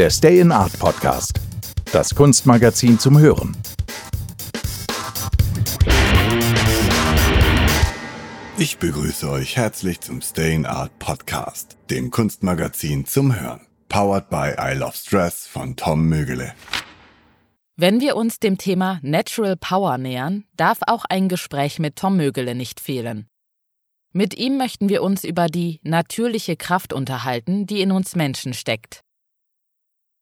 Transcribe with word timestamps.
der 0.00 0.08
Stay 0.08 0.40
in 0.40 0.50
Art 0.50 0.78
Podcast. 0.78 1.38
Das 1.92 2.14
Kunstmagazin 2.14 2.98
zum 2.98 3.18
Hören. 3.18 3.54
Ich 8.56 8.78
begrüße 8.78 9.28
euch 9.28 9.58
herzlich 9.58 10.00
zum 10.00 10.22
Stay 10.22 10.54
in 10.54 10.64
Art 10.64 10.98
Podcast, 10.98 11.76
dem 11.90 12.10
Kunstmagazin 12.10 13.04
zum 13.04 13.38
Hören. 13.38 13.60
Powered 13.90 14.30
by 14.30 14.54
I 14.58 14.72
Love 14.74 14.96
Stress 14.96 15.46
von 15.46 15.76
Tom 15.76 16.08
Mögele. 16.08 16.54
Wenn 17.76 18.00
wir 18.00 18.16
uns 18.16 18.38
dem 18.38 18.56
Thema 18.56 19.00
Natural 19.02 19.58
Power 19.58 19.98
nähern, 19.98 20.44
darf 20.56 20.78
auch 20.86 21.04
ein 21.10 21.28
Gespräch 21.28 21.78
mit 21.78 21.96
Tom 21.96 22.16
Mögele 22.16 22.54
nicht 22.54 22.80
fehlen. 22.80 23.28
Mit 24.14 24.34
ihm 24.38 24.56
möchten 24.56 24.88
wir 24.88 25.02
uns 25.02 25.24
über 25.24 25.48
die 25.48 25.78
natürliche 25.82 26.56
Kraft 26.56 26.94
unterhalten, 26.94 27.66
die 27.66 27.82
in 27.82 27.92
uns 27.92 28.16
Menschen 28.16 28.54
steckt. 28.54 29.02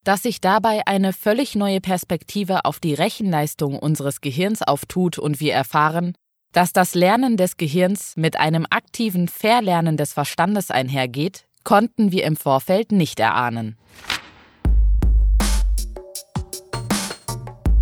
Dass 0.04 0.22
sich 0.22 0.40
dabei 0.40 0.86
eine 0.86 1.12
völlig 1.12 1.54
neue 1.54 1.80
Perspektive 1.80 2.64
auf 2.64 2.80
die 2.80 2.94
Rechenleistung 2.94 3.78
unseres 3.78 4.20
Gehirns 4.20 4.62
auftut 4.62 5.18
und 5.18 5.40
wir 5.40 5.52
erfahren, 5.52 6.14
dass 6.52 6.72
das 6.72 6.94
Lernen 6.94 7.36
des 7.36 7.56
Gehirns 7.56 8.14
mit 8.16 8.38
einem 8.38 8.66
aktiven 8.70 9.28
Verlernen 9.28 9.96
des 9.96 10.12
Verstandes 10.12 10.70
einhergeht, 10.70 11.44
konnten 11.64 12.10
wir 12.12 12.24
im 12.24 12.36
Vorfeld 12.36 12.92
nicht 12.92 13.20
erahnen. 13.20 13.76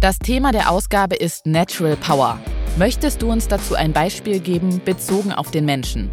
Das 0.00 0.18
Thema 0.18 0.52
der 0.52 0.70
Ausgabe 0.70 1.16
ist 1.16 1.46
Natural 1.46 1.96
Power, 1.96 2.40
Möchtest 2.78 3.22
du 3.22 3.32
uns 3.32 3.48
dazu 3.48 3.74
ein 3.74 3.94
Beispiel 3.94 4.38
geben, 4.38 4.82
bezogen 4.84 5.32
auf 5.32 5.50
den 5.50 5.64
Menschen? 5.64 6.10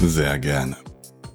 Sehr 0.00 0.38
gerne. 0.38 0.74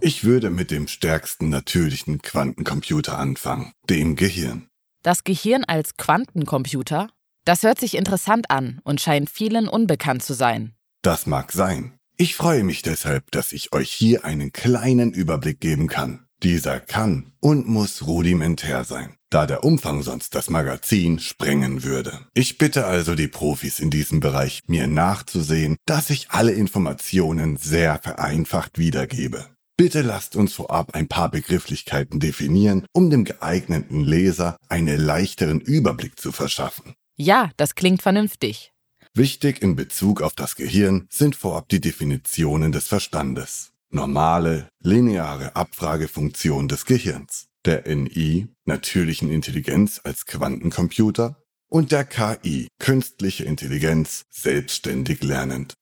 Ich 0.06 0.26
würde 0.26 0.50
mit 0.50 0.70
dem 0.70 0.90
stärksten 0.90 1.48
natürlichen 1.48 2.22
Quantencomputer 2.22 3.18
anfangen, 3.18 3.72
dem 3.90 4.18
Gehirn. 4.18 4.68
Das 5.02 5.24
Gehirn 5.24 5.64
als 5.64 5.96
Quantencomputer? 5.96 7.08
Das 7.46 7.64
hört 7.64 7.80
sich 7.80 7.96
interessant 7.96 8.52
an 8.52 8.82
und 8.84 9.00
scheint 9.00 9.30
vielen 9.30 9.70
unbekannt 9.70 10.22
zu 10.22 10.34
sein. 10.34 10.74
Das 11.04 11.26
mag 11.26 11.54
sein. 11.54 11.94
Ich 12.18 12.36
freue 12.36 12.66
mich 12.66 12.82
deshalb, 12.82 13.32
dass 13.32 13.54
ich 13.54 13.72
euch 13.72 13.94
hier 13.94 14.26
einen 14.26 14.52
kleinen 14.52 15.14
Überblick 15.14 15.62
geben 15.62 15.88
kann. 15.88 16.26
Dieser 16.44 16.82
kann 16.82 17.32
und 17.40 17.70
muss 17.70 18.06
rudimentär 18.06 18.84
sein, 18.84 19.16
da 19.30 19.46
der 19.46 19.64
Umfang 19.64 20.04
sonst 20.04 20.36
das 20.36 20.50
Magazin 20.50 21.20
sprengen 21.20 21.84
würde. 21.84 22.28
Ich 22.34 22.58
bitte 22.58 22.86
also 22.86 23.16
die 23.16 23.30
Profis 23.30 23.80
in 23.80 23.90
diesem 23.90 24.20
Bereich, 24.20 24.60
mir 24.68 24.88
nachzusehen, 24.88 25.78
dass 25.86 26.10
ich 26.10 26.32
alle 26.32 26.52
Informationen 26.52 27.56
sehr 27.56 28.00
vereinfacht 28.00 28.78
wiedergebe. 28.78 29.53
Bitte 29.78 30.02
lasst 30.02 30.36
uns 30.36 30.54
vorab 30.54 30.94
ein 30.94 31.08
paar 31.08 31.30
Begrifflichkeiten 31.30 32.20
definieren, 32.20 32.86
um 32.94 33.10
dem 33.10 33.24
geeigneten 33.24 34.02
Leser 34.02 34.58
einen 34.70 35.00
leichteren 35.00 35.60
Überblick 35.60 36.20
zu 36.20 36.32
verschaffen. 36.32 36.94
Ja, 37.16 37.52
das 37.58 37.76
klingt 37.76 38.02
vernünftig. 38.02 38.72
Wichtig 39.16 39.62
in 39.62 39.76
Bezug 39.76 40.22
auf 40.22 40.34
das 40.34 40.56
Gehirn 40.56 41.08
sind 41.10 41.36
vorab 41.36 41.70
die 41.70 41.82
Definitionen 41.82 42.72
des 42.72 42.88
Verstandes 42.88 43.74
normale, 43.94 44.68
lineare 44.82 45.56
Abfragefunktion 45.56 46.68
des 46.68 46.86
Gehirns, 46.86 47.48
der 47.66 47.88
NI, 47.88 48.48
natürlichen 48.66 49.30
Intelligenz 49.30 50.02
als 50.04 50.26
Quantencomputer, 50.26 51.38
und 51.70 51.92
der 51.92 52.06
KI, 52.06 52.68
künstliche 52.80 53.46
Intelligenz, 53.46 54.24
selbstständig 54.30 55.24
lernend. 55.24 55.74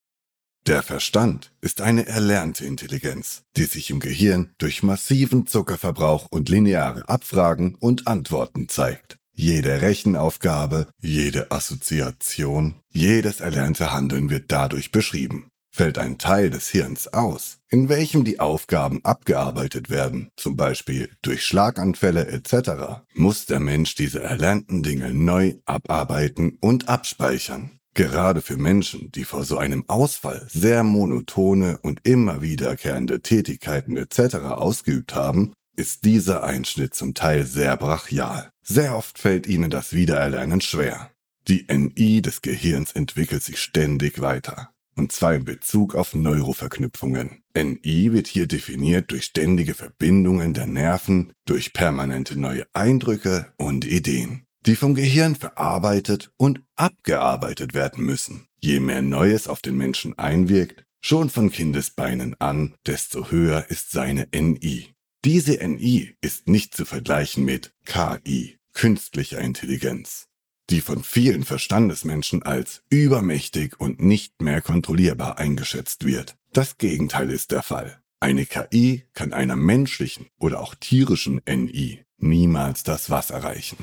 Der 0.67 0.83
Verstand 0.83 1.51
ist 1.61 1.81
eine 1.81 2.05
erlernte 2.05 2.65
Intelligenz, 2.65 3.41
die 3.57 3.63
sich 3.63 3.89
im 3.89 3.99
Gehirn 3.99 4.53
durch 4.59 4.83
massiven 4.83 5.47
Zuckerverbrauch 5.47 6.27
und 6.29 6.49
lineare 6.49 7.09
Abfragen 7.09 7.73
und 7.79 8.07
Antworten 8.07 8.69
zeigt. 8.69 9.17
Jede 9.33 9.81
Rechenaufgabe, 9.81 10.87
jede 10.99 11.49
Assoziation, 11.49 12.75
jedes 12.89 13.39
erlernte 13.39 13.91
Handeln 13.91 14.29
wird 14.29 14.51
dadurch 14.51 14.91
beschrieben. 14.91 15.47
Fällt 15.73 15.97
ein 15.97 16.19
Teil 16.19 16.51
des 16.51 16.69
Hirns 16.69 17.07
aus, 17.07 17.57
in 17.69 17.89
welchem 17.89 18.23
die 18.23 18.39
Aufgaben 18.39 19.03
abgearbeitet 19.03 19.89
werden, 19.89 20.29
zum 20.35 20.57
Beispiel 20.57 21.09
durch 21.23 21.43
Schlaganfälle 21.43 22.27
etc., 22.27 23.01
muss 23.15 23.47
der 23.47 23.61
Mensch 23.61 23.95
diese 23.95 24.21
erlernten 24.21 24.83
Dinge 24.83 25.11
neu 25.11 25.55
abarbeiten 25.65 26.57
und 26.59 26.87
abspeichern. 26.87 27.80
Gerade 27.93 28.41
für 28.41 28.57
Menschen, 28.57 29.11
die 29.11 29.25
vor 29.25 29.43
so 29.43 29.57
einem 29.57 29.83
Ausfall 29.87 30.47
sehr 30.49 30.83
monotone 30.83 31.79
und 31.81 31.99
immer 32.03 32.41
wiederkehrende 32.41 33.21
Tätigkeiten 33.21 33.97
etc. 33.97 34.35
ausgeübt 34.35 35.13
haben, 35.13 35.53
ist 35.75 36.05
dieser 36.05 36.43
Einschnitt 36.43 36.93
zum 36.93 37.13
Teil 37.13 37.45
sehr 37.45 37.75
brachial. 37.77 38.49
Sehr 38.63 38.95
oft 38.95 39.17
fällt 39.17 39.47
ihnen 39.47 39.69
das 39.69 39.93
Wiedererlernen 39.93 40.61
schwer. 40.61 41.11
Die 41.47 41.65
NI 41.69 42.21
des 42.21 42.41
Gehirns 42.41 42.91
entwickelt 42.91 43.43
sich 43.43 43.59
ständig 43.59 44.21
weiter 44.21 44.69
und 44.95 45.11
zwar 45.11 45.33
in 45.33 45.45
Bezug 45.45 45.95
auf 45.95 46.13
Neuroverknüpfungen. 46.13 47.43
NI 47.55 48.13
wird 48.13 48.27
hier 48.27 48.47
definiert 48.47 49.11
durch 49.11 49.25
ständige 49.25 49.73
Verbindungen 49.73 50.53
der 50.53 50.67
Nerven, 50.67 51.33
durch 51.45 51.73
permanente 51.73 52.39
neue 52.39 52.65
Eindrücke 52.73 53.51
und 53.57 53.85
Ideen, 53.85 54.45
die 54.65 54.75
vom 54.75 54.95
Gehirn 54.95 55.35
verarbeitet 55.35 56.31
und 56.37 56.61
abgearbeitet 56.75 57.73
werden 57.73 58.05
müssen. 58.05 58.47
Je 58.59 58.79
mehr 58.79 59.01
Neues 59.01 59.47
auf 59.47 59.61
den 59.61 59.75
Menschen 59.75 60.17
einwirkt, 60.17 60.85
schon 60.99 61.29
von 61.29 61.51
Kindesbeinen 61.51 62.39
an, 62.39 62.75
desto 62.85 63.31
höher 63.31 63.65
ist 63.69 63.91
seine 63.91 64.27
NI. 64.33 64.93
Diese 65.25 65.53
NI 65.67 66.15
ist 66.21 66.47
nicht 66.47 66.75
zu 66.75 66.85
vergleichen 66.85 67.45
mit 67.45 67.73
KI, 67.85 68.57
künstlicher 68.73 69.39
Intelligenz 69.39 70.27
die 70.71 70.81
von 70.81 71.03
vielen 71.03 71.43
Verstandesmenschen 71.43 72.43
als 72.43 72.81
übermächtig 72.89 73.79
und 73.79 74.01
nicht 74.01 74.41
mehr 74.41 74.61
kontrollierbar 74.61 75.37
eingeschätzt 75.37 76.05
wird. 76.05 76.37
Das 76.53 76.77
Gegenteil 76.77 77.29
ist 77.29 77.51
der 77.51 77.61
Fall. 77.61 78.01
Eine 78.21 78.45
KI 78.45 79.03
kann 79.13 79.33
einer 79.33 79.55
menschlichen 79.55 80.27
oder 80.39 80.61
auch 80.61 80.75
tierischen 80.75 81.41
NI 81.45 82.05
niemals 82.17 82.83
das 82.83 83.09
Was 83.09 83.31
erreichen. 83.31 83.77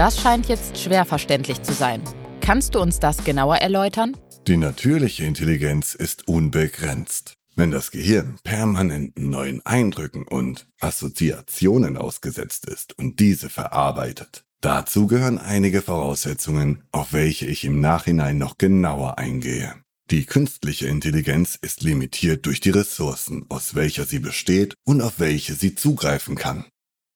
Das 0.00 0.18
scheint 0.18 0.48
jetzt 0.48 0.78
schwer 0.78 1.04
verständlich 1.04 1.60
zu 1.60 1.74
sein. 1.74 2.00
Kannst 2.40 2.74
du 2.74 2.80
uns 2.80 3.00
das 3.00 3.22
genauer 3.22 3.56
erläutern? 3.56 4.16
Die 4.46 4.56
natürliche 4.56 5.24
Intelligenz 5.24 5.94
ist 5.94 6.26
unbegrenzt. 6.26 7.34
Wenn 7.54 7.70
das 7.70 7.90
Gehirn 7.90 8.38
permanenten 8.42 9.28
neuen 9.28 9.60
Eindrücken 9.66 10.26
und 10.26 10.66
Assoziationen 10.80 11.98
ausgesetzt 11.98 12.64
ist 12.64 12.98
und 12.98 13.20
diese 13.20 13.50
verarbeitet, 13.50 14.46
dazu 14.62 15.06
gehören 15.06 15.36
einige 15.36 15.82
Voraussetzungen, 15.82 16.82
auf 16.92 17.12
welche 17.12 17.44
ich 17.44 17.66
im 17.66 17.82
Nachhinein 17.82 18.38
noch 18.38 18.56
genauer 18.56 19.18
eingehe. 19.18 19.74
Die 20.10 20.24
künstliche 20.24 20.86
Intelligenz 20.86 21.58
ist 21.60 21.82
limitiert 21.82 22.46
durch 22.46 22.60
die 22.60 22.70
Ressourcen, 22.70 23.44
aus 23.50 23.74
welcher 23.74 24.06
sie 24.06 24.20
besteht 24.20 24.72
und 24.82 25.02
auf 25.02 25.18
welche 25.18 25.52
sie 25.52 25.74
zugreifen 25.74 26.36
kann. 26.36 26.64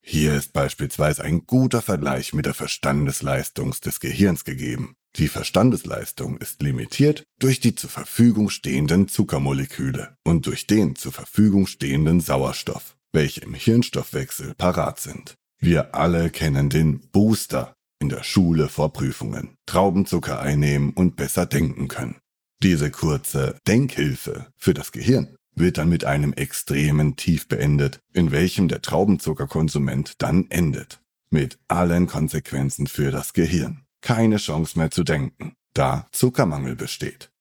Hier 0.07 0.35
ist 0.35 0.53
beispielsweise 0.53 1.25
ein 1.25 1.47
guter 1.47 1.81
Vergleich 1.81 2.35
mit 2.35 2.45
der 2.45 2.53
Verstandesleistung 2.53 3.75
des 3.83 4.01
Gehirns 4.01 4.45
gegeben. 4.45 4.97
Die 5.17 5.29
Verstandesleistung 5.29 6.37
ist 6.37 6.61
limitiert 6.61 7.25
durch 7.39 7.59
die 7.59 7.75
zur 7.75 7.89
Verfügung 7.89 8.51
stehenden 8.51 9.09
Zuckermoleküle 9.09 10.19
und 10.23 10.45
durch 10.45 10.67
den 10.67 10.95
zur 10.95 11.13
Verfügung 11.13 11.67
stehenden 11.67 12.21
Sauerstoff, 12.21 12.97
welche 13.13 13.41
im 13.41 13.55
Hirnstoffwechsel 13.55 14.55
parat 14.59 15.01
sind. 15.01 15.37
Wir 15.59 15.95
alle 15.95 16.29
kennen 16.29 16.69
den 16.69 17.01
Booster 17.11 17.73
in 17.99 18.11
der 18.11 18.25
Schule 18.25 18.69
vor 18.69 18.93
Prüfungen. 18.93 19.57
Traubenzucker 19.65 20.39
einnehmen 20.39 20.91
und 20.91 21.17
besser 21.17 21.47
denken 21.47 21.89
können. 21.89 22.19
Diese 22.63 22.91
kurze 22.91 23.57
Denkhilfe 23.67 24.49
für 24.59 24.75
das 24.75 24.93
Gehirn 24.93 25.35
wird 25.55 25.79
dann 25.79 25.89
mit 25.89 26.05
einem 26.05 26.33
extremen 26.33 27.17
Tief 27.17 27.49
beendet, 27.49 28.01
in 28.13 28.31
welchem 28.31 28.69
der 28.69 28.83
Traubenzuckerkonsument 28.83 30.23
dann 30.23 30.51
endet. 30.51 31.01
Mit 31.31 31.59
allen 31.69 32.07
Konsequenzen 32.07 32.87
für 32.87 33.11
das 33.11 33.33
Gehirn 33.33 33.85
keine 34.05 34.37
Chance 34.37 34.79
mehr 34.79 34.91
zu 34.91 35.03
denken, 35.03 35.55
da 35.73 36.07
Zuckermangel 36.13 36.77
besteht. 36.77 37.33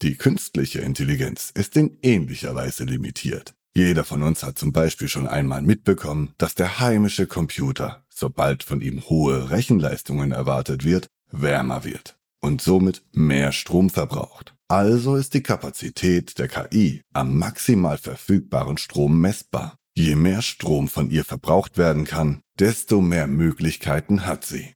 Die 0.00 0.16
künstliche 0.16 0.80
Intelligenz 0.80 1.52
ist 1.54 1.76
in 1.76 1.98
ähnlicher 2.02 2.54
Weise 2.54 2.84
limitiert. 2.84 3.54
Jeder 3.74 4.02
von 4.02 4.22
uns 4.22 4.42
hat 4.42 4.58
zum 4.58 4.72
Beispiel 4.72 5.08
schon 5.08 5.26
einmal 5.26 5.60
mitbekommen, 5.60 6.32
dass 6.38 6.54
der 6.54 6.80
heimische 6.80 7.26
Computer, 7.26 8.02
sobald 8.08 8.62
von 8.62 8.80
ihm 8.80 9.02
hohe 9.10 9.50
Rechenleistungen 9.50 10.32
erwartet 10.32 10.84
wird, 10.84 11.08
wärmer 11.30 11.84
wird 11.84 12.16
und 12.40 12.62
somit 12.62 13.02
mehr 13.12 13.52
Strom 13.52 13.90
verbraucht. 13.90 14.55
Also 14.68 15.16
ist 15.16 15.34
die 15.34 15.42
Kapazität 15.42 16.38
der 16.38 16.48
KI 16.48 17.02
am 17.12 17.38
maximal 17.38 17.98
verfügbaren 17.98 18.78
Strom 18.78 19.20
messbar. 19.20 19.76
Je 19.94 20.16
mehr 20.16 20.42
Strom 20.42 20.88
von 20.88 21.10
ihr 21.10 21.24
verbraucht 21.24 21.78
werden 21.78 22.04
kann, 22.04 22.42
desto 22.58 23.00
mehr 23.00 23.26
Möglichkeiten 23.26 24.26
hat 24.26 24.44
sie. 24.44 24.74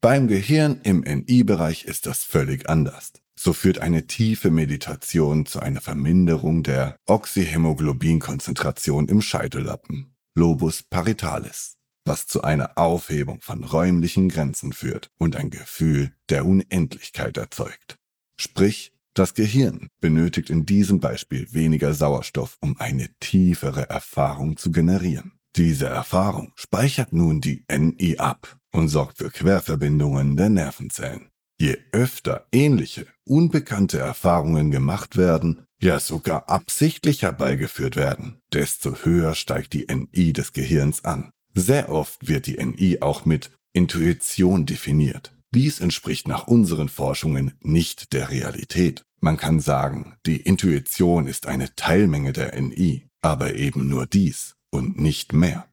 Beim 0.00 0.28
Gehirn 0.28 0.80
im 0.82 1.00
NI-Bereich 1.00 1.84
ist 1.84 2.06
das 2.06 2.24
völlig 2.24 2.68
anders. 2.68 3.12
so 3.38 3.52
führt 3.52 3.78
eine 3.78 4.08
tiefe 4.08 4.50
Meditation 4.50 5.46
zu 5.46 5.60
einer 5.60 5.80
Verminderung 5.80 6.64
der 6.64 6.98
Oxyhämoglobinkonzentration 7.06 9.08
im 9.08 9.22
Scheitellappen, 9.22 10.16
Lobus 10.34 10.82
paritalis, 10.82 11.76
was 12.04 12.26
zu 12.26 12.42
einer 12.42 12.76
Aufhebung 12.76 13.40
von 13.40 13.62
räumlichen 13.62 14.28
Grenzen 14.28 14.72
führt 14.72 15.12
und 15.18 15.36
ein 15.36 15.50
Gefühl 15.50 16.12
der 16.28 16.44
Unendlichkeit 16.46 17.36
erzeugt. 17.36 17.96
Sprich, 18.40 18.92
das 19.14 19.34
Gehirn 19.34 19.88
benötigt 20.00 20.50
in 20.50 20.66
diesem 20.66 21.00
Beispiel 21.00 21.52
weniger 21.52 21.94
Sauerstoff, 21.94 22.56
um 22.60 22.76
eine 22.78 23.08
tiefere 23.20 23.88
Erfahrung 23.88 24.56
zu 24.56 24.70
generieren. 24.70 25.32
Diese 25.56 25.86
Erfahrung 25.86 26.52
speichert 26.54 27.12
nun 27.12 27.40
die 27.40 27.64
NI 27.70 28.18
ab 28.18 28.56
und 28.72 28.88
sorgt 28.88 29.18
für 29.18 29.30
Querverbindungen 29.30 30.36
der 30.36 30.50
Nervenzellen. 30.50 31.30
Je 31.60 31.76
öfter 31.90 32.46
ähnliche, 32.52 33.06
unbekannte 33.24 33.98
Erfahrungen 33.98 34.70
gemacht 34.70 35.16
werden, 35.16 35.66
ja 35.80 35.98
sogar 35.98 36.48
absichtlich 36.48 37.22
herbeigeführt 37.22 37.96
werden, 37.96 38.40
desto 38.52 38.94
höher 39.04 39.34
steigt 39.34 39.72
die 39.72 39.86
NI 39.86 40.32
des 40.32 40.52
Gehirns 40.52 41.04
an. 41.04 41.30
Sehr 41.54 41.90
oft 41.90 42.28
wird 42.28 42.46
die 42.46 42.64
NI 42.64 42.98
auch 43.00 43.24
mit 43.24 43.50
Intuition 43.72 44.66
definiert. 44.66 45.34
Dies 45.54 45.80
entspricht 45.80 46.28
nach 46.28 46.46
unseren 46.46 46.88
Forschungen 46.88 47.54
nicht 47.60 48.12
der 48.12 48.30
Realität. 48.30 49.04
Man 49.20 49.36
kann 49.36 49.60
sagen, 49.60 50.16
die 50.26 50.40
Intuition 50.40 51.26
ist 51.26 51.46
eine 51.46 51.74
Teilmenge 51.74 52.32
der 52.32 52.60
NI, 52.60 53.08
aber 53.22 53.54
eben 53.54 53.88
nur 53.88 54.06
dies 54.06 54.56
und 54.70 55.00
nicht 55.00 55.32
mehr. 55.32 55.66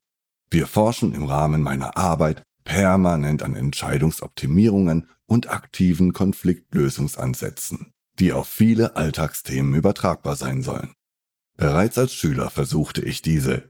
Wir 0.50 0.68
forschen 0.68 1.14
im 1.14 1.26
Rahmen 1.26 1.62
meiner 1.62 1.98
Arbeit 1.98 2.44
permanent 2.64 3.44
an 3.44 3.56
Entscheidungsoptimierungen 3.56 5.10
und 5.28 5.50
aktiven 5.50 6.14
Konfliktlösungsansätzen, 6.14 7.92
die 8.20 8.32
auf 8.32 8.48
viele 8.48 8.96
Alltagsthemen 8.96 9.76
übertragbar 9.76 10.36
sein 10.36 10.62
sollen. 10.62 10.94
Bereits 11.58 11.98
als 11.98 12.14
Schüler 12.14 12.50
versuchte 12.50 13.02
ich 13.02 13.22
diese 13.22 13.70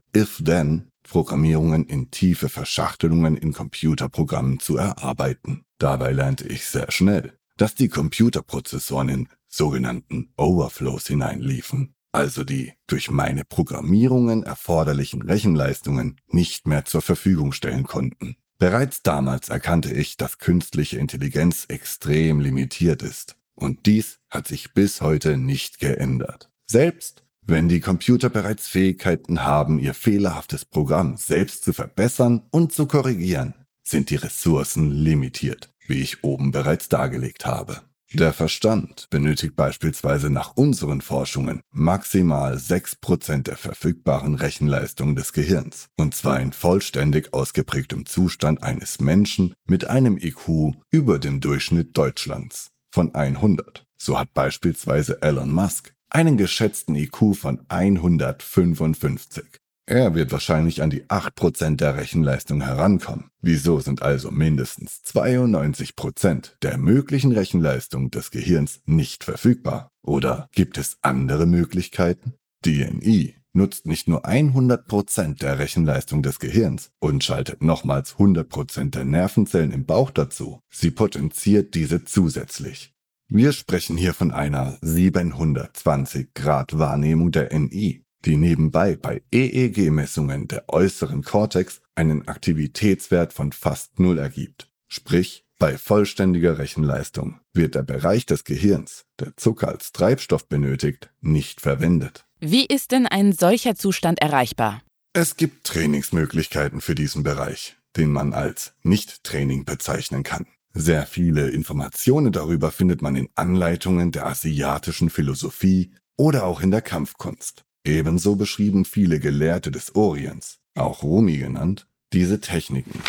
If-Then-Programmierungen 1.06 1.86
in 1.86 2.10
tiefe 2.10 2.48
Verschachtelungen 2.48 3.36
in 3.36 3.52
Computerprogrammen 3.52 4.58
zu 4.58 4.76
erarbeiten. 4.76 5.64
Dabei 5.78 6.12
lernte 6.12 6.46
ich 6.48 6.66
sehr 6.66 6.90
schnell, 6.90 7.38
dass 7.56 7.74
die 7.74 7.88
Computerprozessoren 7.88 9.08
in 9.08 9.28
sogenannten 9.46 10.32
Overflows 10.36 11.06
hineinliefen, 11.06 11.94
also 12.12 12.44
die 12.44 12.72
durch 12.86 13.10
meine 13.10 13.44
Programmierungen 13.44 14.42
erforderlichen 14.42 15.22
Rechenleistungen 15.22 16.20
nicht 16.28 16.66
mehr 16.66 16.84
zur 16.84 17.02
Verfügung 17.02 17.52
stellen 17.52 17.84
konnten. 17.84 18.36
Bereits 18.58 19.02
damals 19.02 19.48
erkannte 19.48 19.92
ich, 19.92 20.16
dass 20.16 20.38
künstliche 20.38 20.98
Intelligenz 20.98 21.66
extrem 21.68 22.40
limitiert 22.40 23.02
ist. 23.02 23.36
Und 23.54 23.86
dies 23.86 24.18
hat 24.28 24.48
sich 24.48 24.72
bis 24.72 25.00
heute 25.00 25.36
nicht 25.36 25.78
geändert. 25.78 26.50
Selbst 26.66 27.25
wenn 27.46 27.68
die 27.68 27.80
Computer 27.80 28.28
bereits 28.28 28.66
Fähigkeiten 28.66 29.44
haben, 29.44 29.78
ihr 29.78 29.94
fehlerhaftes 29.94 30.64
Programm 30.64 31.16
selbst 31.16 31.64
zu 31.64 31.72
verbessern 31.72 32.42
und 32.50 32.72
zu 32.72 32.86
korrigieren, 32.86 33.54
sind 33.84 34.10
die 34.10 34.16
Ressourcen 34.16 34.90
limitiert, 34.90 35.70
wie 35.86 36.02
ich 36.02 36.24
oben 36.24 36.50
bereits 36.50 36.88
dargelegt 36.88 37.46
habe. 37.46 37.82
Der 38.12 38.32
Verstand 38.32 39.08
benötigt 39.10 39.56
beispielsweise 39.56 40.30
nach 40.30 40.56
unseren 40.56 41.00
Forschungen 41.00 41.60
maximal 41.72 42.54
6% 42.56 43.42
der 43.42 43.56
verfügbaren 43.56 44.36
Rechenleistung 44.36 45.16
des 45.16 45.32
Gehirns, 45.32 45.88
und 45.96 46.14
zwar 46.14 46.40
in 46.40 46.52
vollständig 46.52 47.34
ausgeprägtem 47.34 48.06
Zustand 48.06 48.62
eines 48.62 49.00
Menschen 49.00 49.54
mit 49.66 49.86
einem 49.88 50.18
IQ 50.18 50.74
über 50.90 51.18
dem 51.18 51.40
Durchschnitt 51.40 51.96
Deutschlands 51.98 52.70
von 52.92 53.14
100. 53.14 53.84
So 53.98 54.18
hat 54.18 54.32
beispielsweise 54.34 55.20
Elon 55.22 55.50
Musk 55.50 55.95
einen 56.10 56.36
geschätzten 56.36 56.94
IQ 56.94 57.34
von 57.34 57.60
155. 57.68 59.44
Er 59.88 60.14
wird 60.14 60.32
wahrscheinlich 60.32 60.82
an 60.82 60.90
die 60.90 61.04
8% 61.04 61.76
der 61.76 61.96
Rechenleistung 61.96 62.60
herankommen. 62.60 63.30
Wieso 63.40 63.78
sind 63.78 64.02
also 64.02 64.32
mindestens 64.32 65.02
92% 65.04 66.54
der 66.60 66.76
möglichen 66.76 67.30
Rechenleistung 67.30 68.10
des 68.10 68.32
Gehirns 68.32 68.80
nicht 68.86 69.22
verfügbar? 69.22 69.92
Oder 70.04 70.48
gibt 70.52 70.76
es 70.76 70.98
andere 71.02 71.46
Möglichkeiten? 71.46 72.34
DNI 72.64 73.36
nutzt 73.52 73.86
nicht 73.86 74.08
nur 74.08 74.26
100% 74.26 75.38
der 75.38 75.58
Rechenleistung 75.60 76.22
des 76.22 76.40
Gehirns 76.40 76.90
und 76.98 77.22
schaltet 77.22 77.62
nochmals 77.62 78.16
100% 78.16 78.90
der 78.90 79.04
Nervenzellen 79.04 79.70
im 79.70 79.86
Bauch 79.86 80.10
dazu. 80.10 80.60
Sie 80.68 80.90
potenziert 80.90 81.74
diese 81.74 82.04
zusätzlich. 82.04 82.95
Wir 83.28 83.52
sprechen 83.52 83.96
hier 83.96 84.14
von 84.14 84.30
einer 84.30 84.78
720 84.82 86.34
Grad 86.34 86.78
Wahrnehmung 86.78 87.32
der 87.32 87.52
NI 87.58 88.06
die 88.26 88.36
nebenbei 88.36 88.96
bei 88.96 89.22
EEG-Messungen 89.32 90.48
der 90.48 90.68
äußeren 90.68 91.22
Kortex 91.22 91.80
einen 91.94 92.26
Aktivitätswert 92.28 93.32
von 93.32 93.52
fast 93.52 93.98
null 94.00 94.18
ergibt. 94.18 94.68
Sprich, 94.88 95.44
bei 95.58 95.78
vollständiger 95.78 96.58
Rechenleistung 96.58 97.40
wird 97.54 97.76
der 97.76 97.82
Bereich 97.82 98.26
des 98.26 98.44
Gehirns, 98.44 99.06
der 99.18 99.36
Zucker 99.36 99.68
als 99.68 99.92
Treibstoff 99.92 100.48
benötigt, 100.48 101.10
nicht 101.20 101.60
verwendet. 101.60 102.26
Wie 102.40 102.66
ist 102.66 102.90
denn 102.90 103.06
ein 103.06 103.32
solcher 103.32 103.74
Zustand 103.74 104.20
erreichbar? 104.20 104.82
Es 105.14 105.36
gibt 105.36 105.64
Trainingsmöglichkeiten 105.64 106.82
für 106.82 106.94
diesen 106.94 107.22
Bereich, 107.22 107.76
den 107.96 108.10
man 108.12 108.34
als 108.34 108.74
Nicht-Training 108.82 109.64
bezeichnen 109.64 110.24
kann. 110.24 110.46
Sehr 110.78 111.06
viele 111.06 111.48
Informationen 111.48 112.32
darüber 112.32 112.70
findet 112.70 113.00
man 113.00 113.16
in 113.16 113.30
Anleitungen 113.34 114.12
der 114.12 114.26
asiatischen 114.26 115.08
Philosophie 115.08 115.90
oder 116.18 116.44
auch 116.44 116.60
in 116.60 116.70
der 116.70 116.82
Kampfkunst. 116.82 117.64
Ebenso 117.86 118.36
beschrieben 118.36 118.84
viele 118.84 119.18
Gelehrte 119.18 119.70
des 119.70 119.94
Orients, 119.94 120.58
auch 120.74 121.02
Rumi 121.02 121.38
genannt, 121.38 121.86
diese 122.12 122.42
Techniken. 122.42 123.00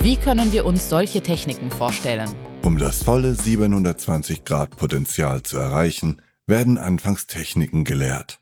Wie 0.00 0.16
können 0.16 0.52
wir 0.52 0.64
uns 0.64 0.88
solche 0.88 1.22
Techniken 1.22 1.72
vorstellen? 1.72 2.30
Um 2.62 2.78
das 2.78 3.02
volle 3.02 3.34
720 3.34 4.44
Grad 4.44 4.76
Potenzial 4.76 5.42
zu 5.42 5.58
erreichen, 5.58 6.22
werden 6.46 6.78
anfangs 6.78 7.26
Techniken 7.26 7.82
gelehrt, 7.82 8.38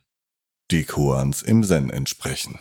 die 0.70 0.84
Koans 0.84 1.42
im 1.42 1.62
Zen 1.62 1.90
entsprechen. 1.90 2.58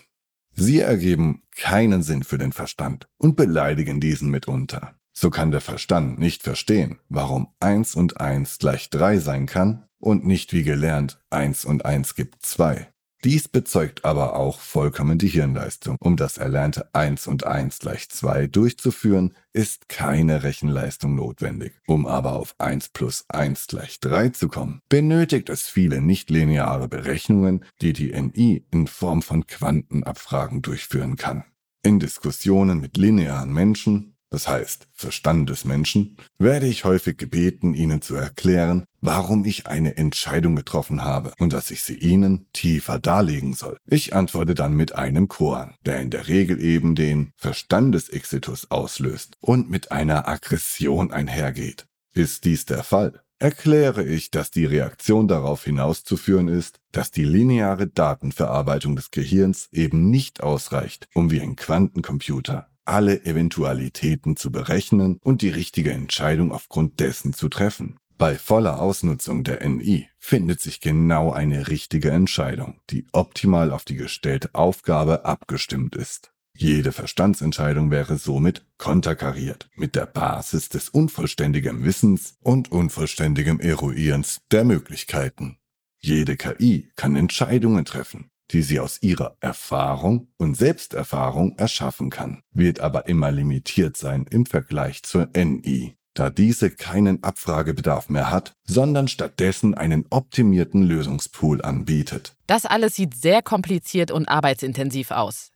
Sie 0.53 0.79
ergeben 0.79 1.43
keinen 1.55 2.01
Sinn 2.01 2.23
für 2.23 2.37
den 2.37 2.53
Verstand 2.53 3.07
und 3.17 3.35
beleidigen 3.35 3.99
diesen 3.99 4.29
mitunter. 4.29 4.95
So 5.11 5.29
kann 5.29 5.51
der 5.51 5.61
Verstand 5.61 6.19
nicht 6.19 6.43
verstehen, 6.43 6.99
warum 7.09 7.47
1 7.59 7.95
und 7.95 8.19
1 8.19 8.59
gleich 8.59 8.89
3 8.89 9.19
sein 9.19 9.45
kann 9.45 9.85
und 9.97 10.25
nicht 10.25 10.53
wie 10.53 10.63
gelernt 10.63 11.21
1 11.29 11.65
und 11.65 11.85
1 11.85 12.15
gibt 12.15 12.45
2. 12.45 12.87
Dies 13.25 13.47
bezeugt 13.47 14.05
aber 14.05 14.35
auch 14.35 14.59
vollkommen 14.59 15.17
die 15.17 15.27
Hirnleistung. 15.27 15.97
Um 15.99 16.15
das 16.15 16.37
erlernte 16.37 16.93
1 16.93 17.25
und 17.25 17.43
1 17.43 17.79
gleich 17.79 18.07
2 18.07 18.45
durchzuführen, 18.45 19.33
ist 19.51 19.89
keine 19.89 20.43
Rechenleistung 20.43 21.15
notwendig. 21.15 21.73
Um 21.87 22.05
aber 22.05 22.33
auf 22.33 22.53
1 22.59 22.89
plus 22.89 23.25
1 23.29 23.65
gleich 23.65 23.99
3 23.99 24.29
zu 24.29 24.47
kommen, 24.47 24.83
benötigt 24.89 25.49
es 25.49 25.63
viele 25.63 26.01
nichtlineare 26.01 26.87
Berechnungen, 26.87 27.65
die 27.81 27.93
die 27.93 28.11
NI 28.11 28.63
in 28.69 28.85
Form 28.85 29.23
von 29.23 29.47
Quantenabfragen 29.47 30.61
durchführen 30.61 31.15
kann. 31.15 31.45
In 31.81 31.99
Diskussionen 31.99 32.79
mit 32.79 32.95
linearen 32.95 33.51
Menschen 33.51 34.14
das 34.35 34.49
heißt 34.49 34.89
Verstand 34.91 35.49
des 35.49 35.63
Menschen, 35.63 36.17
werde 36.37 36.67
ich 36.67 36.83
häufig 36.83 37.15
gebeten, 37.15 37.73
Ihnen 37.73 38.01
zu 38.01 38.15
erklären, 38.15 38.83
warum 38.99 39.45
ich 39.45 39.65
eine 39.65 39.95
Entscheidung 39.95 40.57
getroffen 40.57 41.05
habe 41.05 41.31
und 41.39 41.53
dass 41.53 41.71
ich 41.71 41.83
sie 41.83 41.95
Ihnen 41.95 42.47
tiefer 42.51 42.99
darlegen 42.99 43.53
soll. 43.53 43.77
Ich 43.85 44.13
antworte 44.13 44.53
dann 44.53 44.73
mit 44.73 44.93
einem 44.93 45.29
Koan, 45.29 45.75
der 45.85 46.01
in 46.01 46.09
der 46.09 46.27
Regel 46.27 46.61
eben 46.61 46.95
den 46.95 47.31
Verstandesexitus 47.37 48.71
auslöst 48.71 49.37
und 49.39 49.69
mit 49.69 49.93
einer 49.93 50.27
Aggression 50.27 51.13
einhergeht. 51.13 51.85
Ist 52.13 52.43
dies 52.43 52.65
der 52.65 52.83
Fall, 52.83 53.21
erkläre 53.39 54.03
ich, 54.03 54.31
dass 54.31 54.51
die 54.51 54.65
Reaktion 54.65 55.29
darauf 55.29 55.63
hinauszuführen 55.63 56.49
ist, 56.49 56.81
dass 56.91 57.09
die 57.09 57.23
lineare 57.23 57.87
Datenverarbeitung 57.87 58.97
des 58.97 59.11
Gehirns 59.11 59.69
eben 59.71 60.09
nicht 60.09 60.43
ausreicht, 60.43 61.07
um 61.13 61.31
wie 61.31 61.39
ein 61.39 61.55
Quantencomputer 61.55 62.67
alle 62.85 63.25
Eventualitäten 63.25 64.37
zu 64.37 64.51
berechnen 64.51 65.17
und 65.21 65.41
die 65.41 65.49
richtige 65.49 65.91
Entscheidung 65.91 66.51
aufgrund 66.51 66.99
dessen 66.99 67.33
zu 67.33 67.49
treffen. 67.49 67.97
Bei 68.17 68.37
voller 68.37 68.81
Ausnutzung 68.81 69.43
der 69.43 69.67
NI 69.67 70.07
findet 70.17 70.61
sich 70.61 70.79
genau 70.79 71.33
eine 71.33 71.67
richtige 71.67 72.11
Entscheidung, 72.11 72.79
die 72.89 73.05
optimal 73.11 73.71
auf 73.71 73.83
die 73.83 73.95
gestellte 73.95 74.51
Aufgabe 74.53 75.25
abgestimmt 75.25 75.95
ist. 75.95 76.31
Jede 76.57 76.93
Verstandsentscheidung 76.93 77.91
wäre 77.91 78.17
somit 78.17 78.65
konterkariert 78.77 79.69
mit 79.75 79.95
der 79.95 80.05
Basis 80.05 80.69
des 80.69 80.87
unvollständigen 80.87 81.83
Wissens 81.83 82.37
und 82.39 82.71
unvollständigem 82.71 83.59
Eruierens 83.59 84.39
der 84.51 84.63
Möglichkeiten. 84.63 85.57
Jede 85.99 86.37
KI 86.37 86.89
kann 86.95 87.17
Entscheidungen 87.17 87.83
treffen, 87.83 88.29
die 88.51 88.61
sie 88.61 88.79
aus 88.79 89.01
ihrer 89.01 89.37
Erfahrung 89.39 90.27
und 90.37 90.55
Selbsterfahrung 90.55 91.57
erschaffen 91.57 92.09
kann, 92.09 92.41
wird 92.51 92.79
aber 92.79 93.07
immer 93.07 93.31
limitiert 93.31 93.97
sein 93.97 94.25
im 94.29 94.45
Vergleich 94.45 95.03
zur 95.03 95.29
NI, 95.35 95.95
da 96.13 96.29
diese 96.29 96.69
keinen 96.71 97.23
Abfragebedarf 97.23 98.09
mehr 98.09 98.31
hat, 98.31 98.53
sondern 98.63 99.07
stattdessen 99.07 99.73
einen 99.73 100.05
optimierten 100.09 100.83
Lösungspool 100.83 101.61
anbietet. 101.61 102.35
Das 102.47 102.65
alles 102.65 102.95
sieht 102.95 103.15
sehr 103.15 103.41
kompliziert 103.41 104.11
und 104.11 104.27
arbeitsintensiv 104.27 105.11
aus. 105.11 105.51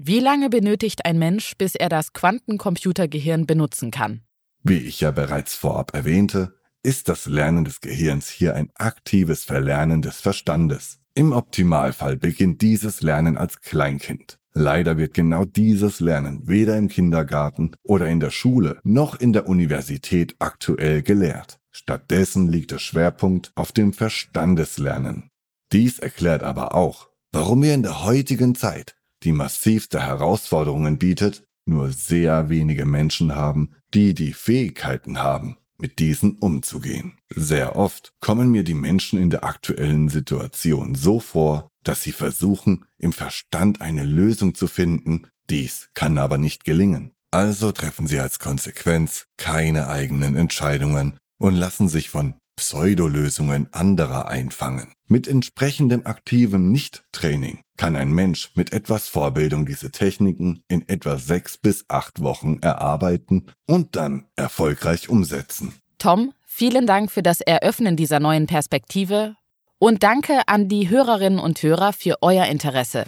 Wie 0.00 0.20
lange 0.20 0.48
benötigt 0.48 1.04
ein 1.04 1.18
Mensch, 1.18 1.54
bis 1.58 1.74
er 1.74 1.88
das 1.88 2.12
Quantencomputergehirn 2.12 3.46
benutzen 3.46 3.90
kann? 3.90 4.22
Wie 4.62 4.78
ich 4.78 5.00
ja 5.00 5.10
bereits 5.10 5.56
vorab 5.56 5.92
erwähnte, 5.94 6.54
ist 6.84 7.08
das 7.08 7.26
Lernen 7.26 7.64
des 7.64 7.80
Gehirns 7.80 8.28
hier 8.28 8.54
ein 8.54 8.70
aktives 8.76 9.44
Verlernen 9.44 10.00
des 10.00 10.20
Verstandes. 10.20 11.00
Im 11.18 11.32
Optimalfall 11.32 12.16
beginnt 12.16 12.62
dieses 12.62 13.02
Lernen 13.02 13.36
als 13.36 13.60
Kleinkind. 13.60 14.38
Leider 14.54 14.98
wird 14.98 15.14
genau 15.14 15.44
dieses 15.44 15.98
Lernen 15.98 16.46
weder 16.46 16.76
im 16.76 16.86
Kindergarten 16.86 17.72
oder 17.82 18.06
in 18.06 18.20
der 18.20 18.30
Schule 18.30 18.78
noch 18.84 19.18
in 19.18 19.32
der 19.32 19.48
Universität 19.48 20.36
aktuell 20.38 21.02
gelehrt. 21.02 21.58
Stattdessen 21.72 22.46
liegt 22.46 22.70
der 22.70 22.78
Schwerpunkt 22.78 23.50
auf 23.56 23.72
dem 23.72 23.92
Verstandeslernen. 23.92 25.28
Dies 25.72 25.98
erklärt 25.98 26.44
aber 26.44 26.76
auch, 26.76 27.08
warum 27.32 27.64
wir 27.64 27.74
in 27.74 27.82
der 27.82 28.04
heutigen 28.04 28.54
Zeit, 28.54 28.94
die 29.24 29.32
massivste 29.32 30.00
Herausforderungen 30.00 30.98
bietet, 30.98 31.42
nur 31.66 31.90
sehr 31.90 32.48
wenige 32.48 32.86
Menschen 32.86 33.34
haben, 33.34 33.74
die 33.92 34.14
die 34.14 34.34
Fähigkeiten 34.34 35.20
haben, 35.20 35.56
mit 35.80 35.98
diesen 35.98 36.38
umzugehen. 36.38 37.18
Sehr 37.34 37.76
oft 37.76 38.12
kommen 38.20 38.50
mir 38.50 38.64
die 38.64 38.74
Menschen 38.74 39.20
in 39.20 39.30
der 39.30 39.44
aktuellen 39.44 40.08
Situation 40.08 40.94
so 40.94 41.20
vor, 41.20 41.70
dass 41.84 42.02
sie 42.02 42.12
versuchen, 42.12 42.84
im 42.98 43.12
Verstand 43.12 43.80
eine 43.80 44.04
Lösung 44.04 44.54
zu 44.54 44.66
finden, 44.66 45.28
dies 45.48 45.88
kann 45.94 46.18
aber 46.18 46.36
nicht 46.36 46.64
gelingen. 46.64 47.12
Also 47.30 47.72
treffen 47.72 48.06
sie 48.06 48.20
als 48.20 48.38
Konsequenz 48.38 49.26
keine 49.36 49.88
eigenen 49.88 50.36
Entscheidungen 50.36 51.18
und 51.38 51.54
lassen 51.54 51.88
sich 51.88 52.10
von 52.10 52.34
Pseudolösungen 52.58 53.68
anderer 53.72 54.28
einfangen. 54.28 54.92
Mit 55.06 55.28
entsprechendem 55.28 56.04
aktivem 56.04 56.70
Nicht-Training 56.72 57.60
kann 57.76 57.94
ein 57.94 58.12
Mensch 58.12 58.50
mit 58.56 58.72
etwas 58.72 59.08
Vorbildung 59.08 59.64
diese 59.64 59.92
Techniken 59.92 60.62
in 60.68 60.86
etwa 60.88 61.18
sechs 61.18 61.56
bis 61.56 61.84
acht 61.88 62.20
Wochen 62.20 62.58
erarbeiten 62.60 63.46
und 63.66 63.94
dann 63.94 64.26
erfolgreich 64.34 65.08
umsetzen. 65.08 65.72
Tom, 65.98 66.32
vielen 66.46 66.86
Dank 66.86 67.12
für 67.12 67.22
das 67.22 67.40
Eröffnen 67.40 67.96
dieser 67.96 68.18
neuen 68.18 68.46
Perspektive 68.46 69.36
und 69.78 70.02
danke 70.02 70.40
an 70.48 70.68
die 70.68 70.88
Hörerinnen 70.90 71.38
und 71.38 71.62
Hörer 71.62 71.92
für 71.92 72.16
euer 72.22 72.46
Interesse. 72.46 73.04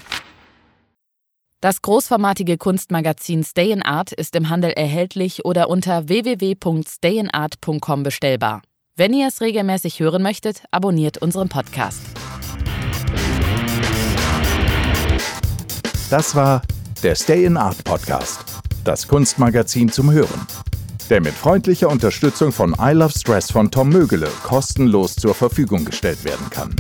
Das 1.61 1.83
großformatige 1.83 2.57
Kunstmagazin 2.57 3.42
Stay 3.42 3.73
in 3.73 3.83
Art 3.83 4.12
ist 4.12 4.37
im 4.37 4.49
Handel 4.49 4.71
erhältlich 4.71 5.45
oder 5.45 5.69
unter 5.69 6.09
www.stayinart.com 6.09 8.04
bestellbar. 8.04 8.62
Wenn 9.00 9.14
ihr 9.14 9.28
es 9.28 9.40
regelmäßig 9.40 9.99
hören 10.00 10.23
möchtet, 10.23 10.62
abonniert 10.71 11.16
unseren 11.16 11.49
Podcast. 11.49 12.02
Das 16.11 16.35
war 16.35 16.61
der 17.02 17.14
Stay 17.14 17.47
in 17.47 17.57
Art 17.57 17.83
Podcast, 17.83 18.45
das 18.85 19.09
Kunstmagazin 19.09 19.90
zum 19.90 20.12
Hören, 20.12 20.47
der 21.09 21.23
mit 21.23 21.33
freundlicher 21.33 21.88
Unterstützung 21.88 22.52
von 22.52 22.76
I 22.78 22.92
Love 22.92 23.19
Stress 23.19 23.50
von 23.50 23.71
Tom 23.71 23.88
Mögele 23.88 24.28
kostenlos 24.42 25.16
zur 25.16 25.35
Verfügung 25.35 25.87
gestellt 25.87 26.23
werden 26.25 26.50
kann. 26.50 26.76